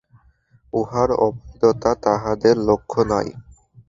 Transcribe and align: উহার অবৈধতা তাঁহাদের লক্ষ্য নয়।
উহার 0.73 1.09
অবৈধতা 1.19 1.91
তাঁহাদের 2.03 2.55
লক্ষ্য 2.67 2.99
নয়। 3.11 3.31